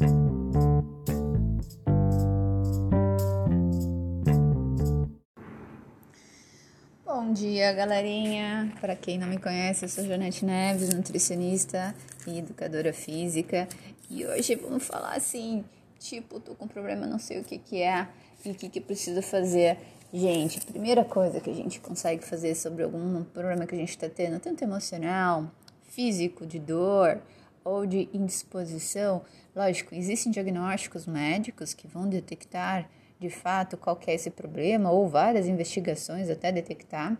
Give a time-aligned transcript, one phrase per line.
[0.00, 0.06] Bom
[7.34, 8.72] dia, galerinha.
[8.80, 11.94] Para quem não me conhece, eu sou Janete Neves, nutricionista
[12.26, 13.68] e educadora física.
[14.08, 15.62] E hoje vamos falar assim,
[15.98, 18.08] tipo, tô com problema, não sei o que que é
[18.42, 19.76] e o que que preciso fazer.
[20.14, 24.08] Gente, primeira coisa que a gente consegue fazer sobre algum problema que a gente está
[24.08, 25.52] tendo, tanto emocional,
[25.90, 27.20] físico, de dor
[27.64, 29.22] ou de indisposição,
[29.54, 35.46] lógico, existem diagnósticos médicos que vão detectar de fato qual é esse problema, ou várias
[35.46, 37.18] investigações até detectar,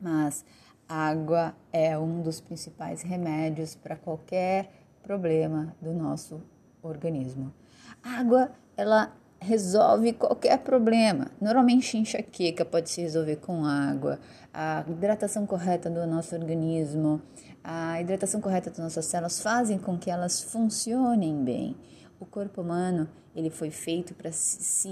[0.00, 0.44] mas
[0.88, 4.72] água é um dos principais remédios para qualquer
[5.04, 6.42] problema do nosso
[6.82, 7.54] organismo.
[8.02, 11.30] água, ela resolve qualquer problema.
[11.40, 14.18] Normalmente enxaqueca pode se resolver com água,
[14.52, 17.22] a hidratação correta do nosso organismo,
[17.64, 21.76] a hidratação correta das nossas células fazem com que elas funcionem bem.
[22.18, 24.88] O corpo humano ele foi feito para se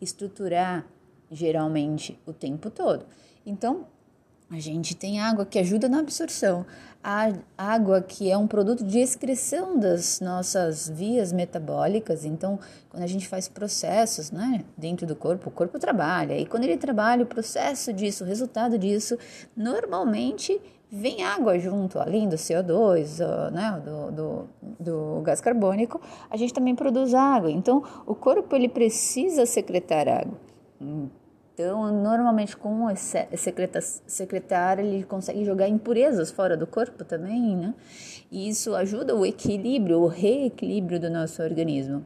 [0.00, 0.86] reestruturar
[1.30, 3.06] geralmente o tempo todo.
[3.46, 3.86] Então,
[4.50, 6.66] a gente tem água que ajuda na absorção,
[7.02, 12.24] a água que é um produto de excreção das nossas vias metabólicas.
[12.24, 12.58] Então,
[12.90, 16.36] quando a gente faz processos, né, dentro do corpo, o corpo trabalha.
[16.36, 19.16] E quando ele trabalha, o processo disso, o resultado disso,
[19.56, 24.48] normalmente vem água junto, além do CO2, né, do, do,
[24.80, 27.50] do, gás carbônico, a gente também produz água.
[27.50, 30.36] Então, o corpo ele precisa secretar água.
[31.60, 37.74] Então, normalmente com o secretar, ele consegue jogar impurezas fora do corpo também, né?
[38.32, 42.02] E isso ajuda o equilíbrio, o reequilíbrio do nosso organismo.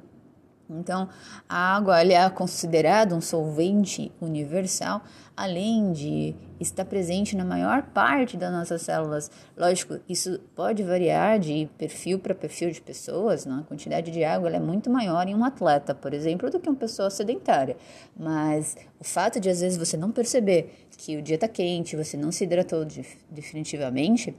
[0.69, 1.09] Então,
[1.49, 5.03] a água é considerada um solvente universal,
[5.37, 9.31] além de estar presente na maior parte das nossas células.
[9.57, 13.61] Lógico, isso pode variar de perfil para perfil de pessoas, né?
[13.61, 16.77] a quantidade de água é muito maior em um atleta, por exemplo, do que uma
[16.77, 17.77] pessoa sedentária.
[18.17, 22.17] Mas o fato de às vezes você não perceber que o dia está quente, você
[22.17, 22.87] não se hidratou
[23.31, 24.35] definitivamente,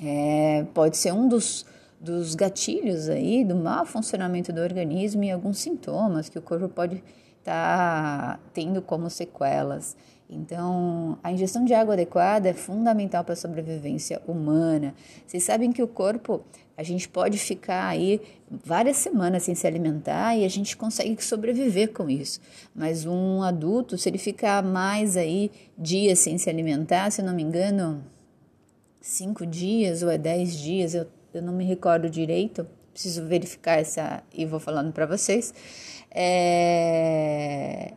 [0.00, 1.66] é, pode ser um dos
[2.00, 7.02] dos gatilhos aí, do mau funcionamento do organismo e alguns sintomas que o corpo pode
[7.38, 9.96] estar tá tendo como sequelas.
[10.30, 14.94] Então, a ingestão de água adequada é fundamental para a sobrevivência humana.
[15.26, 16.44] Vocês sabem que o corpo,
[16.76, 18.20] a gente pode ficar aí
[18.50, 22.40] várias semanas sem se alimentar e a gente consegue sobreviver com isso.
[22.74, 27.42] Mas um adulto, se ele ficar mais aí dias sem se alimentar, se não me
[27.42, 28.04] engano,
[29.00, 31.06] cinco dias ou é dez dias, eu
[31.38, 35.54] eu não me recordo direito, preciso verificar essa e vou falando para vocês.
[36.10, 37.94] É...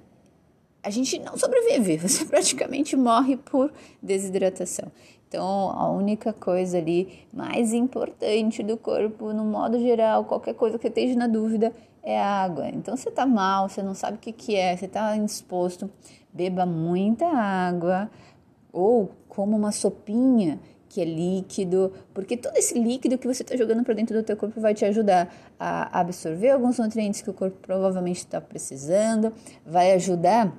[0.84, 3.72] A gente não sobrevive, você praticamente morre por
[4.02, 4.92] desidratação.
[5.28, 10.88] Então, a única coisa ali mais importante do corpo, no modo geral, qualquer coisa que
[10.88, 11.74] esteja na dúvida,
[12.04, 12.68] é água.
[12.68, 15.90] Então, você está mal, você não sabe o que, que é, você está indisposto,
[16.34, 18.10] beba muita água
[18.74, 20.60] ou como uma sopinha
[20.92, 24.36] que é líquido, porque todo esse líquido que você está jogando para dentro do teu
[24.36, 29.32] corpo vai te ajudar a absorver alguns nutrientes que o corpo provavelmente está precisando,
[29.66, 30.54] vai ajudar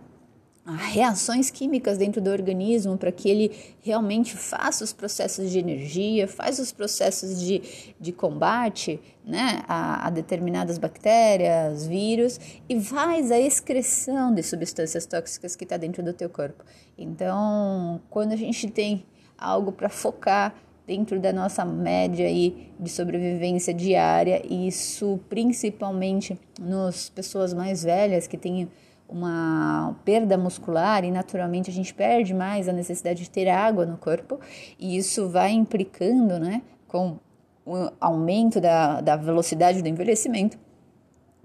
[0.65, 6.27] a reações químicas dentro do organismo para que ele realmente faça os processos de energia,
[6.27, 13.39] faz os processos de, de combate né, a, a determinadas bactérias, vírus e faz a
[13.39, 16.65] excreção de substâncias tóxicas que está dentro do teu corpo.
[16.97, 19.05] Então, quando a gente tem
[19.43, 20.55] algo para focar
[20.87, 28.27] dentro da nossa média aí de sobrevivência diária, e isso principalmente nas pessoas mais velhas
[28.27, 28.69] que têm
[29.09, 33.97] uma perda muscular e naturalmente a gente perde mais a necessidade de ter água no
[33.97, 34.41] corpo,
[34.79, 37.19] e isso vai implicando, né, com
[37.65, 40.59] o aumento da, da velocidade do envelhecimento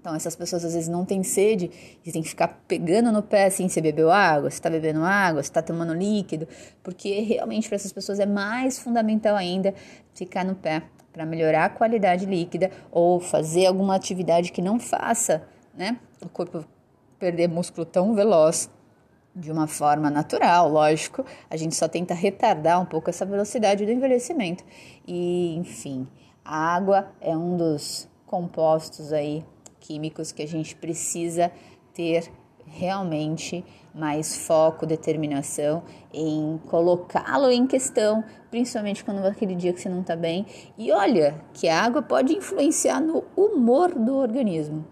[0.00, 3.46] então, essas pessoas às vezes não têm sede e tem que ficar pegando no pé
[3.46, 6.46] assim: você bebeu água, você está bebendo água, você está tomando líquido,
[6.82, 9.74] porque realmente para essas pessoas é mais fundamental ainda
[10.14, 10.82] ficar no pé
[11.12, 15.42] para melhorar a qualidade líquida ou fazer alguma atividade que não faça
[15.74, 16.64] né, o corpo
[17.18, 18.70] perder músculo tão veloz
[19.34, 21.24] de uma forma natural, lógico.
[21.50, 24.64] A gente só tenta retardar um pouco essa velocidade do envelhecimento.
[25.06, 26.06] E, enfim,
[26.44, 29.44] a água é um dos compostos aí
[29.80, 31.50] químicos que a gente precisa
[31.94, 32.30] ter
[32.66, 33.64] realmente
[33.94, 35.82] mais foco, determinação
[36.12, 40.46] em colocá-lo em questão, principalmente quando aquele dia que você não está bem.
[40.76, 44.84] E olha que a água pode influenciar no humor do organismo.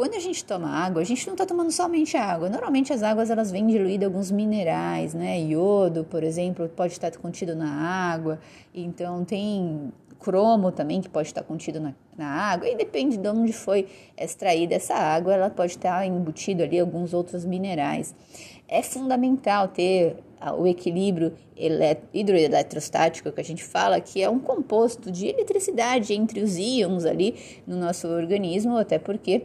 [0.00, 2.48] Quando a gente toma água, a gente não está tomando somente água.
[2.48, 5.38] Normalmente as águas elas vêm diluídas alguns minerais, né?
[5.38, 8.40] Iodo, por exemplo, pode estar contido na água.
[8.74, 12.66] Então tem cromo também que pode estar contido na, na água.
[12.66, 17.44] E depende de onde foi extraída essa água, ela pode estar embutido ali alguns outros
[17.44, 18.14] minerais.
[18.66, 20.16] É fundamental ter
[20.56, 21.34] o equilíbrio
[22.14, 27.34] hidroeletrostático que a gente fala, que é um composto de eletricidade entre os íons ali
[27.66, 29.42] no nosso organismo, até porque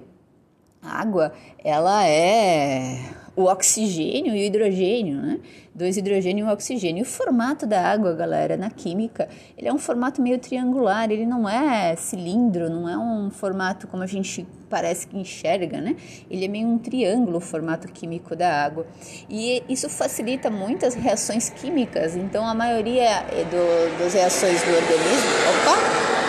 [0.85, 1.33] água,
[1.63, 2.99] ela é
[3.35, 5.39] o oxigênio e o hidrogênio, né?
[5.73, 7.03] Dois hidrogênio e um oxigênio.
[7.03, 9.27] O formato da água, galera, na química,
[9.57, 14.01] ele é um formato meio triangular, ele não é cilindro, não é um formato como
[14.01, 15.97] a gente parece que enxerga, né?
[16.31, 18.87] Ele é meio um triângulo, o formato químico da água.
[19.29, 25.29] E isso facilita muitas reações químicas, então a maioria do, das reações do organismo.
[25.49, 26.24] Opa!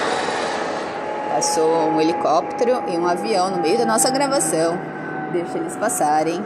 [1.36, 4.74] Passou um helicóptero e um avião no meio da nossa gravação.
[5.34, 6.42] Deixa eles passarem.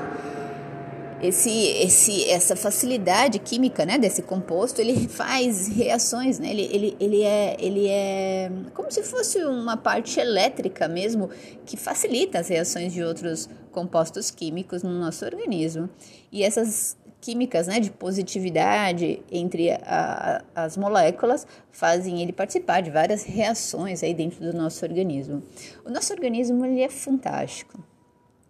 [1.22, 6.50] Esse, esse, essa facilidade química, né, desse composto, ele faz reações, né?
[6.50, 11.30] Ele, ele, ele, é, ele é como se fosse uma parte elétrica mesmo
[11.64, 15.88] que facilita as reações de outros compostos químicos no nosso organismo.
[16.32, 23.24] E essas químicas né, de positividade entre a, as moléculas fazem ele participar de várias
[23.24, 25.42] reações aí dentro do nosso organismo.
[25.84, 27.82] O nosso organismo ele é fantástico.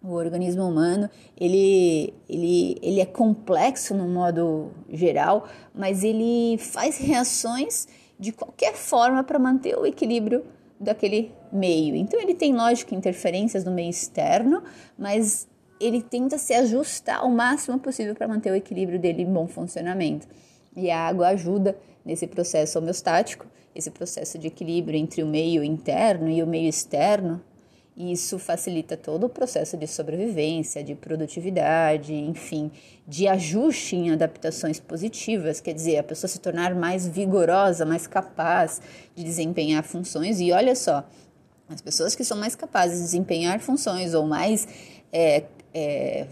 [0.03, 1.09] O organismo humano
[1.39, 9.23] ele, ele, ele é complexo no modo geral, mas ele faz reações de qualquer forma
[9.23, 10.43] para manter o equilíbrio
[10.79, 11.95] daquele meio.
[11.95, 14.63] Então ele tem, lógico, interferências no meio externo,
[14.97, 15.47] mas
[15.81, 20.27] ele tenta se ajustar o máximo possível para manter o equilíbrio dele em bom funcionamento.
[20.75, 21.75] E a água ajuda
[22.05, 23.45] nesse processo homeostático,
[23.75, 27.41] esse processo de equilíbrio entre o meio interno e o meio externo.
[27.95, 32.71] E isso facilita todo o processo de sobrevivência, de produtividade, enfim,
[33.05, 38.81] de ajuste em adaptações positivas, quer dizer, a pessoa se tornar mais vigorosa, mais capaz
[39.13, 40.39] de desempenhar funções.
[40.39, 41.05] E olha só,
[41.67, 44.67] as pessoas que são mais capazes de desempenhar funções ou mais
[45.11, 45.43] é,
[45.73, 46.27] é,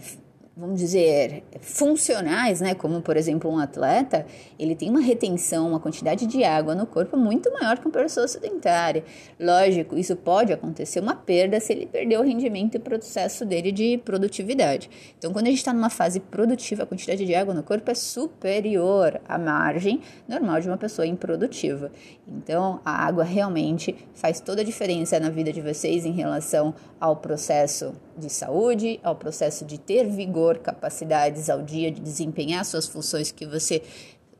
[0.60, 4.26] vamos dizer, funcionais, né, como por exemplo um atleta,
[4.58, 8.28] ele tem uma retenção, uma quantidade de água no corpo muito maior que uma pessoa
[8.28, 9.02] sedentária.
[9.38, 13.72] Lógico, isso pode acontecer uma perda se ele perder o rendimento e o processo dele
[13.72, 14.90] de produtividade.
[15.18, 17.94] Então, quando a gente está numa fase produtiva, a quantidade de água no corpo é
[17.94, 21.90] superior à margem normal de uma pessoa improdutiva.
[22.28, 27.16] Então, a água realmente faz toda a diferença na vida de vocês em relação ao
[27.16, 33.30] processo de saúde, ao processo de ter vigor, capacidades ao dia de desempenhar suas funções
[33.30, 33.82] que você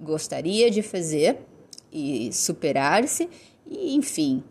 [0.00, 1.38] gostaria de fazer
[1.92, 3.28] e superar-se,
[3.66, 4.42] e enfim,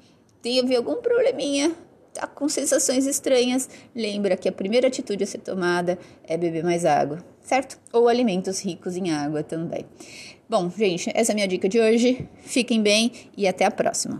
[0.41, 1.75] teve algum probleminha,
[2.13, 6.85] tá com sensações estranhas, lembra que a primeira atitude a ser tomada é beber mais
[6.85, 7.79] água, certo?
[7.91, 9.85] Ou alimentos ricos em água também.
[10.47, 12.27] Bom, gente, essa é a minha dica de hoje.
[12.41, 14.19] Fiquem bem e até a próxima.